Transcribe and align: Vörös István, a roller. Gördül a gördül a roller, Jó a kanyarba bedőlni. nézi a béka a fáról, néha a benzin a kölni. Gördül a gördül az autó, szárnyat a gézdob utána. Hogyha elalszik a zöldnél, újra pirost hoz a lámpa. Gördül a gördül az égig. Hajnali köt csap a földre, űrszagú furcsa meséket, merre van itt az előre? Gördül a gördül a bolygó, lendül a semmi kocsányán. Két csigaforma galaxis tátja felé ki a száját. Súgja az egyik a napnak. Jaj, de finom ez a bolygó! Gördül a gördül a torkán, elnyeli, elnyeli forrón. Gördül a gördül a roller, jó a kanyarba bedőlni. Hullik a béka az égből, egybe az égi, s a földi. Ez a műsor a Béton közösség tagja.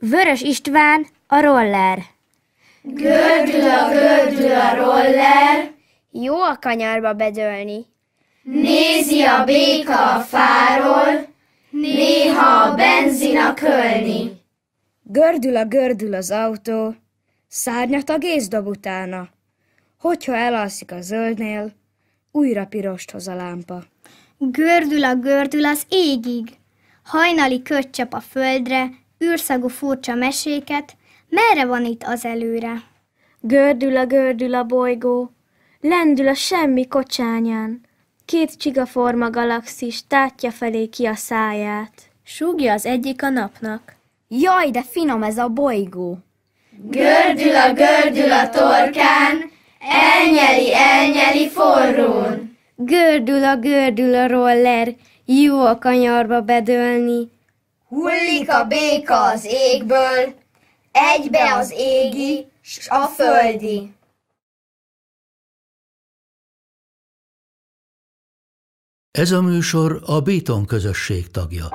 Vörös 0.00 0.40
István, 0.42 1.06
a 1.26 1.40
roller. 1.40 1.98
Gördül 2.82 3.70
a 3.70 3.90
gördül 3.92 4.50
a 4.54 4.74
roller, 4.74 5.70
Jó 6.10 6.40
a 6.42 6.58
kanyarba 6.60 7.12
bedőlni. 7.12 7.86
nézi 8.42 9.22
a 9.22 9.44
béka 9.44 10.14
a 10.14 10.20
fáról, 10.20 11.26
néha 11.70 12.62
a 12.62 12.74
benzin 12.74 13.38
a 13.38 13.54
kölni. 13.54 14.40
Gördül 15.02 15.56
a 15.56 15.64
gördül 15.64 16.14
az 16.14 16.30
autó, 16.30 16.94
szárnyat 17.48 18.08
a 18.10 18.18
gézdob 18.18 18.66
utána. 18.66 19.28
Hogyha 19.98 20.36
elalszik 20.36 20.92
a 20.92 21.00
zöldnél, 21.00 21.72
újra 22.32 22.66
pirost 22.66 23.10
hoz 23.10 23.28
a 23.28 23.34
lámpa. 23.34 23.82
Gördül 24.38 25.04
a 25.04 25.14
gördül 25.14 25.64
az 25.64 25.82
égig. 25.88 26.48
Hajnali 27.04 27.62
köt 27.62 27.90
csap 27.90 28.12
a 28.14 28.20
földre, 28.20 28.90
űrszagú 29.24 29.68
furcsa 29.68 30.14
meséket, 30.14 30.96
merre 31.28 31.66
van 31.66 31.84
itt 31.84 32.02
az 32.02 32.24
előre? 32.24 32.82
Gördül 33.40 33.96
a 33.96 34.06
gördül 34.06 34.54
a 34.54 34.64
bolygó, 34.64 35.30
lendül 35.80 36.28
a 36.28 36.34
semmi 36.34 36.88
kocsányán. 36.88 37.80
Két 38.24 38.56
csigaforma 38.56 39.30
galaxis 39.30 40.06
tátja 40.06 40.50
felé 40.50 40.86
ki 40.86 41.06
a 41.06 41.14
száját. 41.14 41.92
Súgja 42.24 42.72
az 42.72 42.86
egyik 42.86 43.22
a 43.22 43.28
napnak. 43.28 43.96
Jaj, 44.28 44.70
de 44.70 44.82
finom 44.82 45.22
ez 45.22 45.38
a 45.38 45.48
bolygó! 45.48 46.18
Gördül 46.82 47.56
a 47.56 47.72
gördül 47.72 48.32
a 48.32 48.48
torkán, 48.48 49.50
elnyeli, 49.78 50.74
elnyeli 50.74 51.48
forrón. 51.48 52.56
Gördül 52.76 53.44
a 53.44 53.56
gördül 53.56 54.14
a 54.14 54.28
roller, 54.28 54.94
jó 55.24 55.64
a 55.64 55.78
kanyarba 55.78 56.40
bedőlni. 56.40 57.28
Hullik 57.90 58.50
a 58.50 58.64
béka 58.64 59.22
az 59.22 59.44
égből, 59.44 60.34
egybe 60.92 61.54
az 61.54 61.72
égi, 61.76 62.46
s 62.60 62.88
a 62.88 63.06
földi. 63.06 63.94
Ez 69.10 69.30
a 69.30 69.42
műsor 69.42 70.02
a 70.06 70.20
Béton 70.20 70.66
közösség 70.66 71.30
tagja. 71.30 71.68